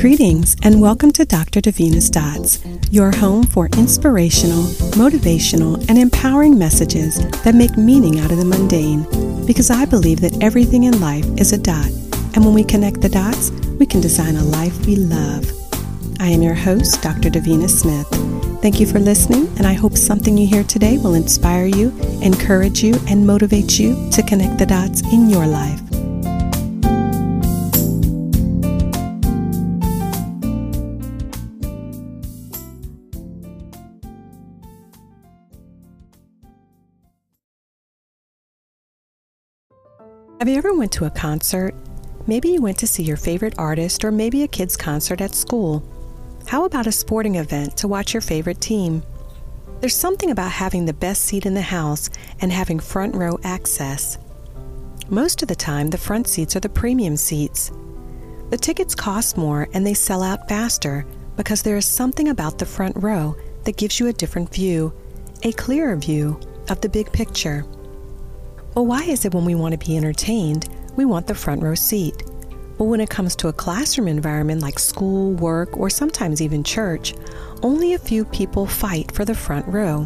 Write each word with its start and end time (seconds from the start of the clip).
Greetings 0.00 0.56
and 0.62 0.80
welcome 0.80 1.12
to 1.12 1.26
Dr. 1.26 1.60
Davina's 1.60 2.08
Dots, 2.08 2.64
your 2.90 3.14
home 3.14 3.42
for 3.42 3.66
inspirational, 3.76 4.62
motivational, 4.96 5.86
and 5.90 5.98
empowering 5.98 6.58
messages 6.58 7.18
that 7.42 7.54
make 7.54 7.76
meaning 7.76 8.18
out 8.18 8.32
of 8.32 8.38
the 8.38 8.44
mundane. 8.46 9.04
Because 9.44 9.68
I 9.68 9.84
believe 9.84 10.22
that 10.22 10.42
everything 10.42 10.84
in 10.84 11.02
life 11.02 11.26
is 11.38 11.52
a 11.52 11.58
dot, 11.58 11.90
and 12.34 12.42
when 12.46 12.54
we 12.54 12.64
connect 12.64 13.02
the 13.02 13.10
dots, 13.10 13.50
we 13.78 13.84
can 13.84 14.00
design 14.00 14.36
a 14.36 14.42
life 14.42 14.86
we 14.86 14.96
love. 14.96 15.44
I 16.18 16.28
am 16.28 16.40
your 16.40 16.54
host, 16.54 17.02
Dr. 17.02 17.28
Davina 17.28 17.68
Smith. 17.68 18.08
Thank 18.62 18.80
you 18.80 18.86
for 18.86 19.00
listening, 19.00 19.48
and 19.58 19.66
I 19.66 19.74
hope 19.74 19.98
something 19.98 20.38
you 20.38 20.46
hear 20.46 20.64
today 20.64 20.96
will 20.96 21.12
inspire 21.12 21.66
you, 21.66 21.90
encourage 22.22 22.82
you, 22.82 22.98
and 23.06 23.26
motivate 23.26 23.78
you 23.78 24.08
to 24.12 24.22
connect 24.22 24.56
the 24.56 24.64
dots 24.64 25.02
in 25.12 25.28
your 25.28 25.46
life. 25.46 25.89
Have 40.40 40.48
you 40.48 40.56
ever 40.56 40.72
went 40.72 40.90
to 40.92 41.04
a 41.04 41.10
concert? 41.10 41.74
Maybe 42.26 42.48
you 42.48 42.62
went 42.62 42.78
to 42.78 42.86
see 42.86 43.02
your 43.02 43.18
favorite 43.18 43.52
artist 43.58 44.06
or 44.06 44.10
maybe 44.10 44.42
a 44.42 44.48
kid's 44.48 44.74
concert 44.74 45.20
at 45.20 45.34
school. 45.34 45.86
How 46.46 46.64
about 46.64 46.86
a 46.86 46.92
sporting 46.92 47.34
event 47.34 47.76
to 47.76 47.88
watch 47.88 48.14
your 48.14 48.22
favorite 48.22 48.58
team? 48.58 49.02
There's 49.80 49.94
something 49.94 50.30
about 50.30 50.50
having 50.50 50.86
the 50.86 50.94
best 50.94 51.24
seat 51.24 51.44
in 51.44 51.52
the 51.52 51.60
house 51.60 52.08
and 52.40 52.50
having 52.50 52.80
front 52.80 53.14
row 53.14 53.38
access. 53.44 54.16
Most 55.10 55.42
of 55.42 55.48
the 55.48 55.54
time, 55.54 55.90
the 55.90 55.98
front 55.98 56.26
seats 56.26 56.56
are 56.56 56.60
the 56.60 56.70
premium 56.70 57.18
seats. 57.18 57.70
The 58.48 58.56
tickets 58.56 58.94
cost 58.94 59.36
more 59.36 59.68
and 59.74 59.86
they 59.86 59.92
sell 59.92 60.22
out 60.22 60.48
faster 60.48 61.04
because 61.36 61.60
there 61.60 61.76
is 61.76 61.84
something 61.84 62.28
about 62.28 62.58
the 62.58 62.64
front 62.64 62.96
row 62.96 63.36
that 63.64 63.76
gives 63.76 64.00
you 64.00 64.06
a 64.06 64.14
different 64.14 64.54
view, 64.54 64.90
a 65.42 65.52
clearer 65.52 65.96
view 65.96 66.40
of 66.70 66.80
the 66.80 66.88
big 66.88 67.12
picture. 67.12 67.66
Well, 68.74 68.86
why 68.86 69.02
is 69.02 69.24
it 69.24 69.34
when 69.34 69.44
we 69.44 69.56
want 69.56 69.72
to 69.72 69.86
be 69.86 69.96
entertained, 69.96 70.68
we 70.94 71.04
want 71.04 71.26
the 71.26 71.34
front 71.34 71.60
row 71.62 71.74
seat? 71.74 72.22
But 72.78 72.84
when 72.84 73.00
it 73.00 73.10
comes 73.10 73.34
to 73.36 73.48
a 73.48 73.52
classroom 73.52 74.06
environment 74.06 74.62
like 74.62 74.78
school, 74.78 75.32
work, 75.32 75.76
or 75.76 75.90
sometimes 75.90 76.40
even 76.40 76.62
church, 76.62 77.14
only 77.62 77.94
a 77.94 77.98
few 77.98 78.24
people 78.24 78.66
fight 78.66 79.10
for 79.10 79.24
the 79.24 79.34
front 79.34 79.66
row. 79.66 80.04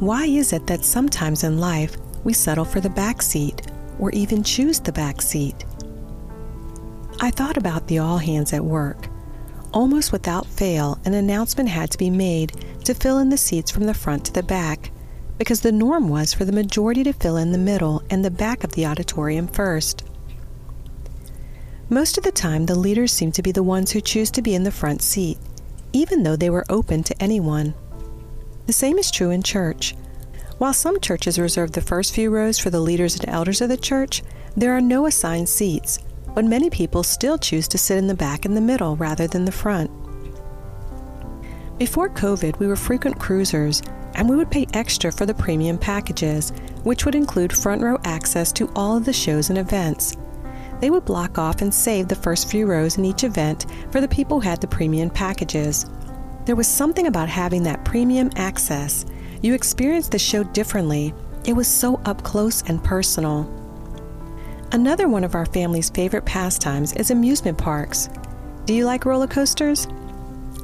Why 0.00 0.24
is 0.26 0.52
it 0.52 0.66
that 0.66 0.84
sometimes 0.84 1.44
in 1.44 1.58
life 1.58 1.96
we 2.24 2.32
settle 2.32 2.64
for 2.64 2.80
the 2.80 2.90
back 2.90 3.22
seat 3.22 3.62
or 4.00 4.10
even 4.10 4.42
choose 4.42 4.80
the 4.80 4.92
back 4.92 5.22
seat? 5.22 5.64
I 7.20 7.30
thought 7.30 7.56
about 7.56 7.86
the 7.86 8.00
all 8.00 8.18
hands 8.18 8.52
at 8.52 8.64
work. 8.64 9.06
Almost 9.72 10.10
without 10.10 10.44
fail, 10.46 10.98
an 11.04 11.14
announcement 11.14 11.68
had 11.68 11.92
to 11.92 11.98
be 11.98 12.10
made 12.10 12.52
to 12.84 12.94
fill 12.94 13.18
in 13.20 13.28
the 13.28 13.38
seats 13.38 13.70
from 13.70 13.84
the 13.84 13.94
front 13.94 14.24
to 14.26 14.32
the 14.32 14.42
back 14.42 14.90
because 15.38 15.60
the 15.60 15.72
norm 15.72 16.08
was 16.08 16.32
for 16.32 16.44
the 16.44 16.52
majority 16.52 17.02
to 17.04 17.12
fill 17.12 17.36
in 17.36 17.52
the 17.52 17.58
middle 17.58 18.02
and 18.10 18.24
the 18.24 18.30
back 18.30 18.64
of 18.64 18.72
the 18.72 18.86
auditorium 18.86 19.46
first. 19.46 20.04
Most 21.88 22.16
of 22.16 22.24
the 22.24 22.32
time, 22.32 22.66
the 22.66 22.74
leaders 22.74 23.12
seem 23.12 23.32
to 23.32 23.42
be 23.42 23.52
the 23.52 23.62
ones 23.62 23.90
who 23.90 24.00
choose 24.00 24.30
to 24.32 24.42
be 24.42 24.54
in 24.54 24.64
the 24.64 24.70
front 24.70 25.02
seat, 25.02 25.38
even 25.92 26.22
though 26.22 26.36
they 26.36 26.50
were 26.50 26.64
open 26.68 27.02
to 27.04 27.22
anyone. 27.22 27.74
The 28.66 28.72
same 28.72 28.98
is 28.98 29.10
true 29.10 29.30
in 29.30 29.42
church. 29.42 29.94
While 30.58 30.72
some 30.72 31.00
churches 31.00 31.38
reserve 31.38 31.72
the 31.72 31.80
first 31.80 32.14
few 32.14 32.30
rows 32.30 32.58
for 32.58 32.70
the 32.70 32.80
leaders 32.80 33.16
and 33.16 33.28
elders 33.28 33.60
of 33.60 33.68
the 33.68 33.76
church, 33.76 34.22
there 34.56 34.72
are 34.74 34.80
no 34.80 35.06
assigned 35.06 35.48
seats, 35.48 35.98
but 36.34 36.44
many 36.44 36.70
people 36.70 37.02
still 37.02 37.36
choose 37.36 37.68
to 37.68 37.78
sit 37.78 37.98
in 37.98 38.06
the 38.06 38.14
back 38.14 38.44
and 38.44 38.56
the 38.56 38.60
middle 38.60 38.96
rather 38.96 39.26
than 39.26 39.44
the 39.44 39.52
front. 39.52 39.90
Before 41.76 42.08
COVID, 42.08 42.58
we 42.60 42.66
were 42.68 42.76
frequent 42.76 43.18
cruisers 43.18 43.82
and 44.14 44.28
we 44.28 44.36
would 44.36 44.50
pay 44.50 44.66
extra 44.74 45.10
for 45.10 45.26
the 45.26 45.34
premium 45.34 45.78
packages, 45.78 46.50
which 46.82 47.04
would 47.04 47.14
include 47.14 47.52
front 47.52 47.82
row 47.82 47.98
access 48.04 48.52
to 48.52 48.70
all 48.74 48.96
of 48.96 49.04
the 49.04 49.12
shows 49.12 49.50
and 49.50 49.58
events. 49.58 50.16
They 50.80 50.90
would 50.90 51.04
block 51.04 51.38
off 51.38 51.62
and 51.62 51.72
save 51.72 52.08
the 52.08 52.14
first 52.14 52.50
few 52.50 52.66
rows 52.66 52.98
in 52.98 53.04
each 53.04 53.24
event 53.24 53.66
for 53.90 54.00
the 54.00 54.08
people 54.08 54.40
who 54.40 54.48
had 54.48 54.60
the 54.60 54.66
premium 54.66 55.10
packages. 55.10 55.86
There 56.44 56.56
was 56.56 56.66
something 56.66 57.06
about 57.06 57.28
having 57.28 57.62
that 57.62 57.84
premium 57.84 58.30
access. 58.36 59.06
You 59.40 59.54
experienced 59.54 60.10
the 60.10 60.18
show 60.18 60.42
differently. 60.42 61.14
It 61.46 61.54
was 61.54 61.68
so 61.68 62.00
up 62.04 62.22
close 62.22 62.62
and 62.62 62.82
personal. 62.82 63.50
Another 64.72 65.08
one 65.08 65.24
of 65.24 65.34
our 65.34 65.46
family's 65.46 65.88
favorite 65.88 66.24
pastimes 66.24 66.92
is 66.94 67.10
amusement 67.10 67.56
parks. 67.56 68.08
Do 68.66 68.74
you 68.74 68.84
like 68.84 69.04
roller 69.04 69.26
coasters? 69.26 69.86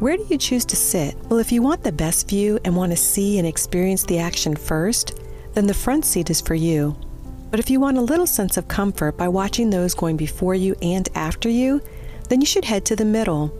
Where 0.00 0.16
do 0.16 0.24
you 0.30 0.38
choose 0.38 0.64
to 0.66 0.76
sit? 0.76 1.16
Well, 1.24 1.40
if 1.40 1.50
you 1.50 1.60
want 1.60 1.82
the 1.82 1.90
best 1.90 2.28
view 2.28 2.60
and 2.64 2.76
want 2.76 2.92
to 2.92 2.96
see 2.96 3.36
and 3.38 3.48
experience 3.48 4.04
the 4.04 4.20
action 4.20 4.54
first, 4.54 5.18
then 5.54 5.66
the 5.66 5.74
front 5.74 6.04
seat 6.04 6.30
is 6.30 6.40
for 6.40 6.54
you. 6.54 6.96
But 7.50 7.58
if 7.58 7.68
you 7.68 7.80
want 7.80 7.98
a 7.98 8.02
little 8.02 8.26
sense 8.26 8.56
of 8.56 8.68
comfort 8.68 9.16
by 9.16 9.26
watching 9.26 9.70
those 9.70 9.94
going 9.94 10.16
before 10.16 10.54
you 10.54 10.76
and 10.82 11.08
after 11.16 11.48
you, 11.48 11.82
then 12.28 12.40
you 12.40 12.46
should 12.46 12.64
head 12.64 12.84
to 12.84 12.94
the 12.94 13.04
middle. 13.04 13.52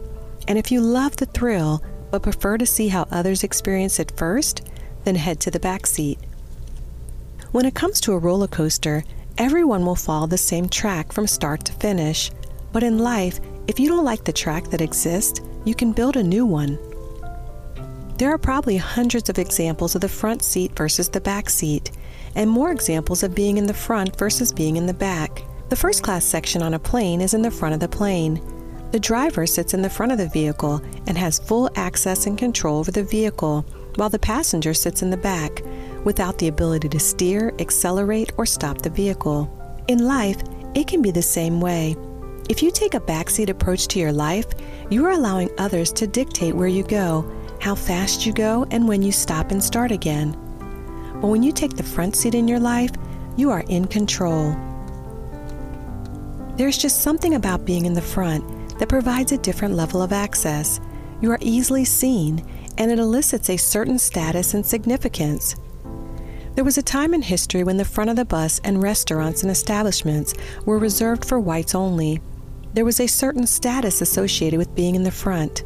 And 0.47 0.57
if 0.57 0.71
you 0.71 0.79
love 0.79 1.17
the 1.17 1.25
thrill 1.25 1.83
but 2.09 2.23
prefer 2.23 2.57
to 2.57 2.65
see 2.65 2.87
how 2.87 3.05
others 3.11 3.43
experience 3.43 3.99
it 3.99 4.13
first, 4.15 4.61
then 5.03 5.15
head 5.15 5.41
to 5.41 5.51
the 5.51 5.59
back 5.59 5.85
seat. 5.85 6.19
When 7.51 7.65
it 7.65 7.75
comes 7.75 7.99
to 8.01 8.13
a 8.13 8.17
roller 8.17 8.47
coaster, 8.47 9.03
everyone 9.37 9.85
will 9.85 9.95
follow 9.95 10.27
the 10.27 10.37
same 10.37 10.69
track 10.69 11.11
from 11.11 11.27
start 11.27 11.65
to 11.65 11.73
finish. 11.73 12.31
But 12.71 12.83
in 12.83 12.97
life, 12.97 13.41
if 13.67 13.77
you 13.77 13.89
don't 13.89 14.05
like 14.05 14.23
the 14.23 14.31
track 14.31 14.69
that 14.69 14.79
exists, 14.79 15.41
you 15.65 15.75
can 15.75 15.91
build 15.91 16.17
a 16.17 16.23
new 16.23 16.45
one. 16.45 16.77
There 18.17 18.31
are 18.31 18.37
probably 18.37 18.77
hundreds 18.77 19.29
of 19.29 19.39
examples 19.39 19.95
of 19.95 20.01
the 20.01 20.09
front 20.09 20.43
seat 20.43 20.75
versus 20.75 21.09
the 21.09 21.21
back 21.21 21.49
seat, 21.49 21.91
and 22.35 22.49
more 22.49 22.71
examples 22.71 23.23
of 23.23 23.35
being 23.35 23.57
in 23.57 23.65
the 23.65 23.73
front 23.73 24.17
versus 24.17 24.51
being 24.51 24.75
in 24.75 24.85
the 24.85 24.93
back. 24.93 25.41
The 25.69 25.75
first 25.75 26.03
class 26.03 26.25
section 26.25 26.61
on 26.61 26.73
a 26.73 26.79
plane 26.79 27.21
is 27.21 27.33
in 27.33 27.41
the 27.41 27.51
front 27.51 27.73
of 27.73 27.79
the 27.79 27.87
plane. 27.87 28.41
The 28.91 28.99
driver 28.99 29.45
sits 29.45 29.73
in 29.73 29.81
the 29.81 29.89
front 29.89 30.11
of 30.11 30.17
the 30.17 30.27
vehicle 30.27 30.81
and 31.07 31.17
has 31.17 31.39
full 31.39 31.69
access 31.75 32.25
and 32.25 32.37
control 32.37 32.79
over 32.79 32.91
the 32.91 33.03
vehicle, 33.03 33.63
while 33.95 34.09
the 34.09 34.19
passenger 34.19 34.73
sits 34.73 35.01
in 35.01 35.09
the 35.09 35.17
back 35.17 35.63
without 36.03 36.37
the 36.39 36.47
ability 36.47 36.89
to 36.89 36.99
steer, 36.99 37.53
accelerate, 37.59 38.31
or 38.37 38.45
stop 38.45 38.81
the 38.81 38.89
vehicle. 38.89 39.49
In 39.87 39.99
life, 39.99 40.41
it 40.73 40.87
can 40.87 41.01
be 41.01 41.11
the 41.11 41.21
same 41.21 41.61
way. 41.61 41.95
If 42.49 42.63
you 42.63 42.71
take 42.71 42.95
a 42.95 42.99
backseat 42.99 43.47
approach 43.47 43.87
to 43.89 43.99
your 43.99 44.11
life, 44.11 44.47
you 44.89 45.05
are 45.05 45.11
allowing 45.11 45.51
others 45.59 45.91
to 45.93 46.07
dictate 46.07 46.55
where 46.55 46.67
you 46.67 46.81
go, 46.81 47.31
how 47.61 47.75
fast 47.75 48.25
you 48.25 48.33
go, 48.33 48.65
and 48.71 48.87
when 48.87 49.03
you 49.03 49.11
stop 49.11 49.51
and 49.51 49.63
start 49.63 49.91
again. 49.91 50.31
But 51.21 51.27
when 51.27 51.43
you 51.43 51.51
take 51.51 51.77
the 51.77 51.83
front 51.83 52.15
seat 52.15 52.33
in 52.33 52.47
your 52.47 52.59
life, 52.59 52.89
you 53.37 53.51
are 53.51 53.63
in 53.69 53.85
control. 53.85 54.57
There's 56.55 56.79
just 56.79 57.03
something 57.03 57.35
about 57.35 57.65
being 57.65 57.85
in 57.85 57.93
the 57.93 58.01
front 58.01 58.43
that 58.79 58.89
provides 58.89 59.31
a 59.31 59.37
different 59.37 59.75
level 59.75 60.01
of 60.01 60.11
access. 60.11 60.81
You 61.21 61.29
are 61.29 61.39
easily 61.41 61.85
seen, 61.85 62.43
and 62.79 62.91
it 62.91 62.97
elicits 62.97 63.51
a 63.51 63.57
certain 63.57 63.99
status 63.99 64.55
and 64.55 64.65
significance. 64.65 65.55
There 66.55 66.65
was 66.65 66.79
a 66.79 66.83
time 66.83 67.13
in 67.13 67.21
history 67.21 67.63
when 67.63 67.77
the 67.77 67.85
front 67.85 68.09
of 68.09 68.15
the 68.15 68.25
bus 68.25 68.59
and 68.63 68.81
restaurants 68.81 69.43
and 69.43 69.51
establishments 69.51 70.33
were 70.65 70.79
reserved 70.79 71.23
for 71.25 71.39
whites 71.39 71.75
only. 71.75 72.19
There 72.73 72.85
was 72.85 72.99
a 72.99 73.07
certain 73.07 73.47
status 73.47 74.01
associated 74.01 74.57
with 74.57 74.75
being 74.75 74.95
in 74.95 75.03
the 75.03 75.11
front. 75.11 75.63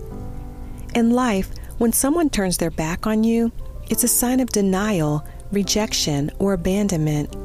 In 0.95 1.11
life, 1.11 1.49
when 1.77 1.91
someone 1.91 2.29
turns 2.29 2.57
their 2.57 2.71
back 2.71 3.05
on 3.05 3.23
you, 3.23 3.51
it's 3.89 4.05
a 4.05 4.07
sign 4.07 4.39
of 4.39 4.49
denial, 4.49 5.25
rejection, 5.51 6.31
or 6.39 6.53
abandonment. 6.53 7.35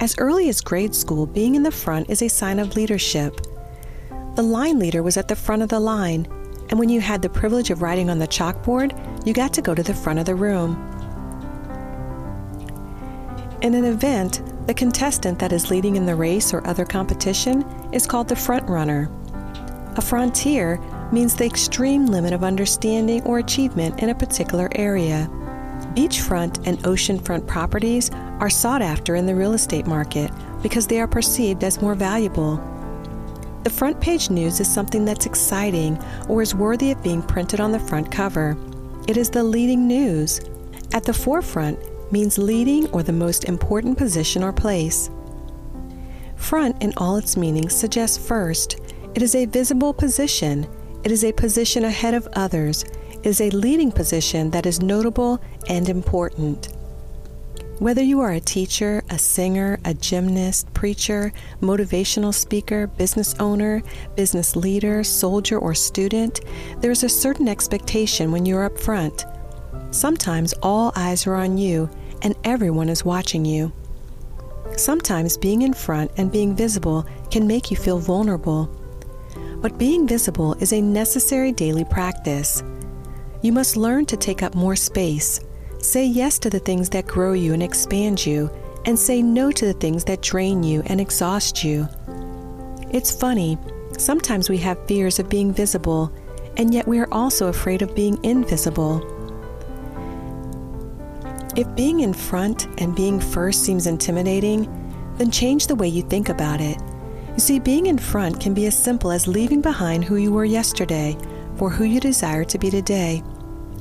As 0.00 0.16
early 0.18 0.48
as 0.48 0.60
grade 0.60 0.94
school, 0.94 1.26
being 1.26 1.54
in 1.54 1.62
the 1.62 1.70
front 1.70 2.10
is 2.10 2.22
a 2.22 2.28
sign 2.28 2.58
of 2.58 2.76
leadership. 2.76 3.40
The 4.36 4.42
line 4.42 4.78
leader 4.78 5.02
was 5.02 5.16
at 5.16 5.28
the 5.28 5.34
front 5.34 5.62
of 5.62 5.68
the 5.68 5.80
line, 5.80 6.26
and 6.68 6.78
when 6.78 6.88
you 6.88 7.00
had 7.00 7.22
the 7.22 7.28
privilege 7.28 7.70
of 7.70 7.82
writing 7.82 8.08
on 8.08 8.18
the 8.18 8.28
chalkboard, 8.28 8.92
you 9.26 9.32
got 9.32 9.52
to 9.54 9.62
go 9.62 9.74
to 9.74 9.82
the 9.82 9.94
front 9.94 10.18
of 10.18 10.26
the 10.26 10.34
room. 10.34 10.95
In 13.62 13.74
an 13.74 13.86
event, 13.86 14.42
the 14.66 14.74
contestant 14.74 15.38
that 15.38 15.52
is 15.52 15.70
leading 15.70 15.96
in 15.96 16.04
the 16.04 16.14
race 16.14 16.52
or 16.52 16.66
other 16.66 16.84
competition 16.84 17.62
is 17.90 18.06
called 18.06 18.28
the 18.28 18.36
front 18.36 18.68
runner. 18.68 19.10
A 19.96 20.02
frontier 20.02 20.78
means 21.10 21.34
the 21.34 21.46
extreme 21.46 22.04
limit 22.04 22.34
of 22.34 22.44
understanding 22.44 23.22
or 23.22 23.38
achievement 23.38 24.02
in 24.02 24.10
a 24.10 24.14
particular 24.14 24.68
area. 24.72 25.30
Beachfront 25.94 26.66
and 26.66 26.78
oceanfront 26.80 27.46
properties 27.46 28.10
are 28.40 28.50
sought 28.50 28.82
after 28.82 29.14
in 29.14 29.24
the 29.24 29.34
real 29.34 29.54
estate 29.54 29.86
market 29.86 30.30
because 30.62 30.86
they 30.86 31.00
are 31.00 31.08
perceived 31.08 31.64
as 31.64 31.80
more 31.80 31.94
valuable. 31.94 32.56
The 33.62 33.70
front 33.70 34.00
page 34.00 34.28
news 34.28 34.60
is 34.60 34.72
something 34.72 35.06
that's 35.06 35.24
exciting 35.24 35.98
or 36.28 36.42
is 36.42 36.54
worthy 36.54 36.90
of 36.92 37.02
being 37.02 37.22
printed 37.22 37.60
on 37.60 37.72
the 37.72 37.80
front 37.80 38.12
cover. 38.12 38.54
It 39.08 39.16
is 39.16 39.30
the 39.30 39.42
leading 39.42 39.88
news. 39.88 40.40
At 40.92 41.04
the 41.04 41.14
forefront 41.14 41.78
means 42.10 42.38
leading 42.38 42.88
or 42.90 43.02
the 43.02 43.12
most 43.12 43.44
important 43.44 43.98
position 43.98 44.42
or 44.42 44.52
place. 44.52 45.10
Front 46.36 46.82
in 46.82 46.92
all 46.96 47.16
its 47.16 47.36
meanings 47.36 47.74
suggests 47.74 48.18
first. 48.18 48.80
It 49.14 49.22
is 49.22 49.34
a 49.34 49.46
visible 49.46 49.92
position. 49.92 50.66
It 51.02 51.10
is 51.10 51.24
a 51.24 51.32
position 51.32 51.84
ahead 51.84 52.14
of 52.14 52.28
others. 52.34 52.84
It 53.10 53.26
is 53.26 53.40
a 53.40 53.50
leading 53.50 53.90
position 53.90 54.50
that 54.50 54.66
is 54.66 54.80
notable 54.80 55.40
and 55.68 55.88
important. 55.88 56.68
Whether 57.78 58.02
you 58.02 58.20
are 58.20 58.32
a 58.32 58.40
teacher, 58.40 59.02
a 59.10 59.18
singer, 59.18 59.78
a 59.84 59.92
gymnast, 59.92 60.72
preacher, 60.72 61.30
motivational 61.60 62.32
speaker, 62.32 62.86
business 62.86 63.34
owner, 63.34 63.82
business 64.14 64.56
leader, 64.56 65.04
soldier, 65.04 65.58
or 65.58 65.74
student, 65.74 66.40
there 66.80 66.90
is 66.90 67.02
a 67.02 67.08
certain 67.08 67.48
expectation 67.48 68.32
when 68.32 68.46
you're 68.46 68.64
up 68.64 68.78
front. 68.78 69.26
Sometimes 69.90 70.54
all 70.62 70.92
eyes 70.96 71.26
are 71.26 71.34
on 71.34 71.58
you 71.58 71.88
and 72.22 72.34
everyone 72.44 72.88
is 72.88 73.04
watching 73.04 73.44
you. 73.44 73.72
Sometimes 74.76 75.36
being 75.36 75.62
in 75.62 75.72
front 75.72 76.10
and 76.16 76.32
being 76.32 76.54
visible 76.54 77.06
can 77.30 77.46
make 77.46 77.70
you 77.70 77.76
feel 77.76 77.98
vulnerable. 77.98 78.70
But 79.58 79.78
being 79.78 80.06
visible 80.06 80.54
is 80.54 80.72
a 80.72 80.80
necessary 80.80 81.52
daily 81.52 81.84
practice. 81.84 82.62
You 83.42 83.52
must 83.52 83.76
learn 83.76 84.06
to 84.06 84.16
take 84.16 84.42
up 84.42 84.54
more 84.54 84.76
space 84.76 85.40
Say 85.86 86.04
yes 86.04 86.40
to 86.40 86.50
the 86.50 86.58
things 86.58 86.88
that 86.90 87.06
grow 87.06 87.32
you 87.32 87.52
and 87.52 87.62
expand 87.62 88.26
you, 88.26 88.50
and 88.86 88.98
say 88.98 89.22
no 89.22 89.52
to 89.52 89.66
the 89.66 89.72
things 89.72 90.02
that 90.04 90.20
drain 90.20 90.64
you 90.64 90.82
and 90.86 91.00
exhaust 91.00 91.62
you. 91.62 91.88
It's 92.90 93.14
funny, 93.14 93.56
sometimes 93.96 94.48
we 94.48 94.58
have 94.58 94.84
fears 94.88 95.20
of 95.20 95.28
being 95.28 95.52
visible, 95.52 96.12
and 96.56 96.74
yet 96.74 96.88
we 96.88 96.98
are 96.98 97.12
also 97.12 97.46
afraid 97.46 97.82
of 97.82 97.94
being 97.94 98.22
invisible. 98.24 99.00
If 101.56 101.74
being 101.74 102.00
in 102.00 102.12
front 102.12 102.68
and 102.82 102.94
being 102.94 103.18
first 103.18 103.64
seems 103.64 103.86
intimidating, 103.86 104.68
then 105.16 105.30
change 105.30 105.66
the 105.66 105.74
way 105.74 105.88
you 105.88 106.02
think 106.02 106.28
about 106.28 106.60
it. 106.60 106.76
You 107.32 107.38
see, 107.38 107.58
being 107.58 107.86
in 107.86 107.96
front 107.96 108.38
can 108.38 108.52
be 108.52 108.66
as 108.66 108.78
simple 108.78 109.10
as 109.10 109.26
leaving 109.26 109.62
behind 109.62 110.04
who 110.04 110.16
you 110.16 110.32
were 110.32 110.44
yesterday 110.44 111.16
for 111.56 111.70
who 111.70 111.84
you 111.84 111.98
desire 111.98 112.44
to 112.44 112.58
be 112.58 112.68
today. 112.68 113.22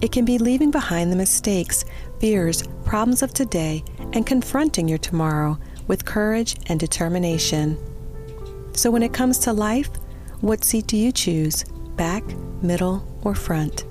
It 0.02 0.14
can 0.14 0.24
be 0.24 0.38
leaving 0.38 0.72
behind 0.72 1.12
the 1.12 1.18
mistakes, 1.18 1.84
fears, 2.22 2.64
problems 2.86 3.22
of 3.22 3.34
today, 3.34 3.84
and 4.14 4.26
confronting 4.26 4.88
your 4.88 4.98
tomorrow 4.98 5.60
with 5.88 6.06
courage 6.06 6.56
and 6.68 6.80
determination. 6.80 7.78
So, 8.74 8.90
when 8.90 9.04
it 9.04 9.14
comes 9.14 9.38
to 9.40 9.52
life, 9.52 9.90
what 10.40 10.64
seat 10.64 10.88
do 10.88 10.96
you 10.96 11.12
choose? 11.12 11.66
Back, 11.98 12.24
middle, 12.62 13.06
or 13.24 13.36
front? 13.36 13.84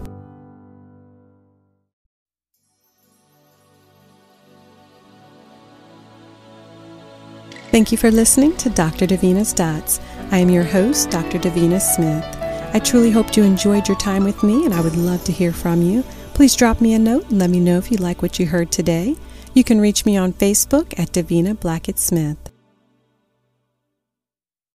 Thank 7.75 7.91
you 7.91 7.99
for 7.99 8.13
listening 8.13 8.57
to 8.59 8.71
Dr. 8.71 9.05
Davina's 9.05 9.53
Dots. 9.53 9.99
I 10.31 10.39
am 10.39 10.49
your 10.49 10.63
host, 10.63 11.11
Dr. 11.11 11.41
Davina 11.41 11.81
Smith. 11.81 12.25
I 12.73 12.79
truly 12.79 13.11
hope 13.11 13.37
you 13.37 13.43
enjoyed 13.43 13.89
your 13.89 13.99
time 13.99 14.23
with 14.23 14.45
me, 14.45 14.65
and 14.65 14.73
I 14.73 14.81
would 14.81 14.95
love 14.95 15.25
to 15.25 15.33
hear 15.33 15.53
from 15.53 15.83
you. 15.83 16.05
Please 16.35 16.55
drop 16.55 16.81
me 16.81 16.95
a 16.95 17.01
note 17.01 17.29
and 17.31 17.41
let 17.41 17.51
me 17.51 17.59
know 17.59 17.77
if 17.79 17.91
you 17.91 17.97
like 17.97 18.23
what 18.23 18.39
you 18.39 18.47
heard 18.47 18.71
today. 18.71 19.17
You 19.55 19.65
can 19.65 19.81
reach 19.81 20.07
me 20.07 20.17
on 20.17 20.35
Facebook 20.35 20.97
at 20.97 21.11
Davina 21.11 21.59
Blackett 21.59 21.99
Smith. 21.99 22.54